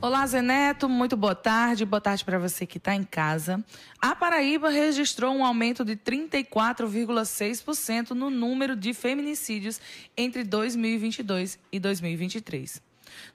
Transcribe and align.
Olá, 0.00 0.24
Zeneto, 0.28 0.88
muito 0.88 1.16
boa 1.16 1.34
tarde. 1.34 1.84
Boa 1.84 2.00
tarde 2.00 2.24
para 2.24 2.38
você 2.38 2.64
que 2.64 2.78
está 2.78 2.94
em 2.94 3.02
casa. 3.02 3.64
A 4.00 4.14
Paraíba 4.14 4.70
registrou 4.70 5.34
um 5.34 5.44
aumento 5.44 5.84
de 5.84 5.96
34,6% 5.96 8.10
no 8.10 8.30
número 8.30 8.76
de 8.76 8.94
feminicídios 8.94 9.80
entre 10.16 10.44
2022 10.44 11.58
e 11.72 11.80
2023. 11.80 12.80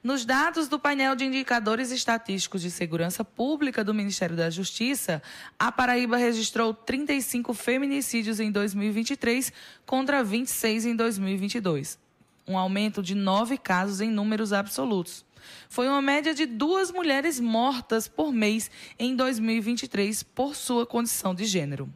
Nos 0.02 0.24
dados 0.24 0.66
do 0.66 0.78
painel 0.78 1.14
de 1.14 1.26
indicadores 1.26 1.90
estatísticos 1.90 2.62
de 2.62 2.70
segurança 2.70 3.22
pública 3.22 3.84
do 3.84 3.92
Ministério 3.92 4.34
da 4.34 4.48
Justiça, 4.48 5.22
a 5.58 5.70
Paraíba 5.70 6.16
registrou 6.16 6.72
35 6.72 7.52
feminicídios 7.52 8.40
em 8.40 8.50
2023 8.50 9.52
contra 9.84 10.24
26 10.24 10.86
em 10.86 10.96
2022, 10.96 11.98
um 12.46 12.58
aumento 12.58 13.02
de 13.02 13.14
nove 13.14 13.56
casos 13.56 14.00
em 14.00 14.10
números 14.10 14.52
absolutos 14.52 15.24
foi 15.68 15.88
uma 15.88 16.02
média 16.02 16.34
de 16.34 16.46
duas 16.46 16.90
mulheres 16.90 17.40
mortas 17.40 18.08
por 18.08 18.32
mês 18.32 18.70
em 18.98 19.14
2023 19.14 20.22
por 20.22 20.54
sua 20.54 20.86
condição 20.86 21.34
de 21.34 21.44
gênero. 21.44 21.92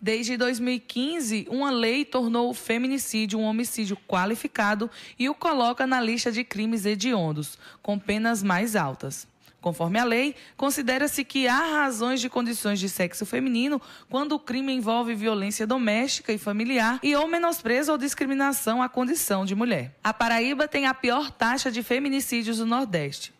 Desde 0.00 0.36
2015, 0.36 1.46
uma 1.48 1.70
lei 1.70 2.04
tornou 2.04 2.50
o 2.50 2.54
feminicídio 2.54 3.38
um 3.38 3.44
homicídio 3.44 3.96
qualificado 4.08 4.90
e 5.16 5.28
o 5.28 5.34
coloca 5.34 5.86
na 5.86 6.00
lista 6.00 6.32
de 6.32 6.42
crimes 6.42 6.84
hediondos, 6.84 7.56
com 7.80 7.98
penas 7.98 8.42
mais 8.42 8.74
altas. 8.74 9.28
Conforme 9.62 10.00
a 10.00 10.04
lei, 10.04 10.34
considera-se 10.56 11.24
que 11.24 11.46
há 11.46 11.82
razões 11.82 12.20
de 12.20 12.28
condições 12.28 12.80
de 12.80 12.88
sexo 12.88 13.24
feminino 13.24 13.80
quando 14.10 14.32
o 14.32 14.38
crime 14.38 14.72
envolve 14.72 15.14
violência 15.14 15.64
doméstica 15.64 16.32
e 16.32 16.36
familiar 16.36 16.98
e 17.00 17.14
ou 17.14 17.28
menosprezo 17.28 17.92
ou 17.92 17.96
discriminação 17.96 18.82
à 18.82 18.88
condição 18.88 19.46
de 19.46 19.54
mulher. 19.54 19.96
A 20.02 20.12
Paraíba 20.12 20.66
tem 20.66 20.86
a 20.88 20.92
pior 20.92 21.30
taxa 21.30 21.70
de 21.70 21.80
feminicídios 21.80 22.58
do 22.58 22.66
Nordeste. 22.66 23.32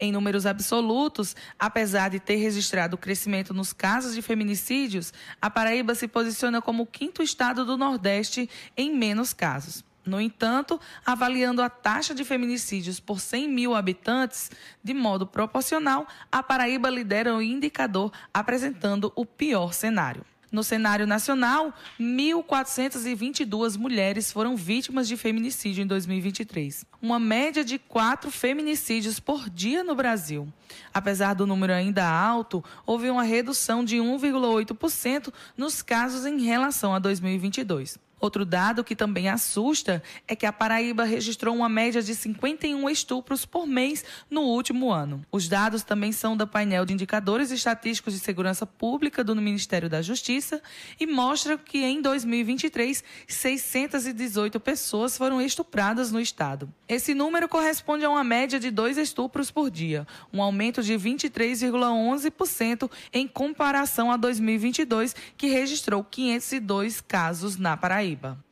Em 0.00 0.10
números 0.10 0.46
absolutos, 0.46 1.36
apesar 1.58 2.08
de 2.08 2.20
ter 2.20 2.36
registrado 2.36 2.96
crescimento 2.96 3.52
nos 3.52 3.74
casos 3.74 4.14
de 4.14 4.22
feminicídios, 4.22 5.12
a 5.42 5.50
Paraíba 5.50 5.94
se 5.94 6.08
posiciona 6.08 6.62
como 6.62 6.84
o 6.84 6.86
quinto 6.86 7.22
estado 7.22 7.66
do 7.66 7.76
Nordeste 7.76 8.48
em 8.74 8.96
menos 8.96 9.34
casos. 9.34 9.84
No 10.06 10.20
entanto, 10.20 10.80
avaliando 11.04 11.60
a 11.60 11.68
taxa 11.68 12.14
de 12.14 12.24
feminicídios 12.24 13.00
por 13.00 13.18
100 13.18 13.48
mil 13.48 13.74
habitantes, 13.74 14.52
de 14.82 14.94
modo 14.94 15.26
proporcional, 15.26 16.06
a 16.30 16.44
Paraíba 16.44 16.88
lidera 16.88 17.34
o 17.34 17.42
indicador 17.42 18.12
apresentando 18.32 19.12
o 19.16 19.26
pior 19.26 19.74
cenário. 19.74 20.24
No 20.52 20.62
cenário 20.62 21.08
nacional, 21.08 21.74
1.422 22.00 23.76
mulheres 23.76 24.30
foram 24.30 24.54
vítimas 24.56 25.08
de 25.08 25.16
feminicídio 25.16 25.82
em 25.82 25.86
2023, 25.86 26.86
uma 27.02 27.18
média 27.18 27.64
de 27.64 27.78
quatro 27.78 28.30
feminicídios 28.30 29.18
por 29.18 29.50
dia 29.50 29.82
no 29.82 29.96
Brasil. 29.96 30.46
Apesar 30.94 31.34
do 31.34 31.48
número 31.48 31.72
ainda 31.72 32.08
alto, 32.08 32.64
houve 32.86 33.10
uma 33.10 33.24
redução 33.24 33.84
de 33.84 33.96
1,8% 33.96 35.34
nos 35.56 35.82
casos 35.82 36.24
em 36.24 36.40
relação 36.40 36.94
a 36.94 37.00
2022. 37.00 38.05
Outro 38.26 38.44
dado 38.44 38.82
que 38.82 38.96
também 38.96 39.28
assusta 39.28 40.02
é 40.26 40.34
que 40.34 40.46
a 40.46 40.52
Paraíba 40.52 41.04
registrou 41.04 41.54
uma 41.54 41.68
média 41.68 42.02
de 42.02 42.12
51 42.12 42.90
estupros 42.90 43.46
por 43.46 43.68
mês 43.68 44.04
no 44.28 44.40
último 44.40 44.90
ano. 44.90 45.24
Os 45.30 45.46
dados 45.46 45.84
também 45.84 46.10
são 46.10 46.36
do 46.36 46.44
painel 46.44 46.84
de 46.84 46.92
indicadores 46.92 47.52
estatísticos 47.52 48.14
de 48.14 48.18
segurança 48.18 48.66
pública 48.66 49.22
do 49.22 49.36
Ministério 49.36 49.88
da 49.88 50.02
Justiça 50.02 50.60
e 50.98 51.06
mostram 51.06 51.56
que 51.56 51.84
em 51.84 52.02
2023 52.02 53.04
618 53.28 54.58
pessoas 54.58 55.16
foram 55.16 55.40
estupradas 55.40 56.10
no 56.10 56.20
estado. 56.20 56.68
Esse 56.88 57.14
número 57.14 57.48
corresponde 57.48 58.04
a 58.04 58.10
uma 58.10 58.24
média 58.24 58.58
de 58.58 58.72
dois 58.72 58.98
estupros 58.98 59.52
por 59.52 59.70
dia, 59.70 60.04
um 60.32 60.42
aumento 60.42 60.82
de 60.82 60.94
23,11% 60.94 62.90
em 63.12 63.28
comparação 63.28 64.10
a 64.10 64.16
2022, 64.16 65.14
que 65.36 65.46
registrou 65.46 66.02
502 66.02 67.00
casos 67.00 67.56
na 67.56 67.76
Paraíba. 67.76 68.15
Paraíba. 68.16 68.44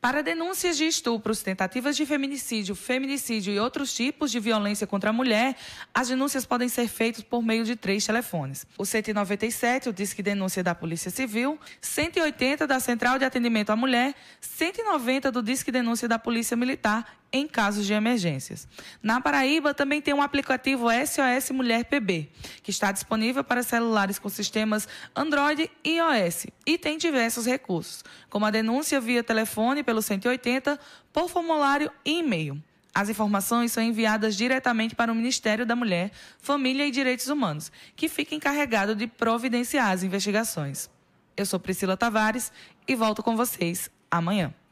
Para 0.00 0.22
denúncias 0.22 0.76
de 0.76 0.86
estupros, 0.86 1.42
tentativas 1.42 1.96
de 1.96 2.06
feminicídio, 2.06 2.76
feminicídio 2.76 3.52
e 3.52 3.58
outros 3.58 3.92
tipos 3.92 4.30
de 4.30 4.38
violência 4.38 4.86
contra 4.86 5.10
a 5.10 5.12
mulher, 5.12 5.56
as 5.92 6.06
denúncias 6.06 6.46
podem 6.46 6.68
ser 6.68 6.86
feitas 6.86 7.24
por 7.24 7.42
meio 7.42 7.64
de 7.64 7.74
três 7.74 8.06
telefones. 8.06 8.64
O 8.78 8.84
197, 8.84 9.88
o 9.88 9.92
Disque 9.92 10.22
Denúncia 10.22 10.62
da 10.62 10.72
Polícia 10.72 11.10
Civil, 11.10 11.58
180 11.80 12.64
da 12.64 12.78
Central 12.78 13.18
de 13.18 13.24
Atendimento 13.24 13.70
à 13.70 13.76
Mulher, 13.76 14.14
190 14.40 15.32
do 15.32 15.42
Disque 15.42 15.72
Denúncia 15.72 16.06
da 16.06 16.18
Polícia 16.18 16.56
Militar 16.56 17.17
em 17.32 17.46
casos 17.46 17.86
de 17.86 17.92
emergências. 17.92 18.66
Na 19.02 19.20
Paraíba 19.20 19.74
também 19.74 20.00
tem 20.00 20.14
um 20.14 20.22
aplicativo 20.22 20.88
SOS 20.90 21.50
Mulher 21.50 21.84
PB, 21.84 22.28
que 22.62 22.70
está 22.70 22.90
disponível 22.90 23.44
para 23.44 23.62
celulares 23.62 24.18
com 24.18 24.28
sistemas 24.28 24.88
Android 25.14 25.70
e 25.84 25.98
iOS 25.98 26.46
e 26.66 26.78
tem 26.78 26.96
diversos 26.96 27.46
recursos, 27.46 28.04
como 28.30 28.46
a 28.46 28.50
denúncia 28.50 29.00
via 29.00 29.22
telefone 29.22 29.82
pelo 29.82 30.00
180, 30.00 30.78
por 31.12 31.28
formulário 31.28 31.90
e 32.04 32.18
e-mail. 32.18 32.62
As 32.94 33.08
informações 33.08 33.70
são 33.70 33.82
enviadas 33.82 34.34
diretamente 34.34 34.94
para 34.96 35.12
o 35.12 35.14
Ministério 35.14 35.64
da 35.64 35.76
Mulher, 35.76 36.10
Família 36.40 36.86
e 36.86 36.90
Direitos 36.90 37.28
Humanos, 37.28 37.70
que 37.94 38.08
fica 38.08 38.34
encarregado 38.34 38.94
de 38.94 39.06
providenciar 39.06 39.90
as 39.90 40.02
investigações. 40.02 40.90
Eu 41.36 41.46
sou 41.46 41.60
Priscila 41.60 41.96
Tavares 41.96 42.50
e 42.88 42.96
volto 42.96 43.22
com 43.22 43.36
vocês 43.36 43.88
amanhã. 44.10 44.52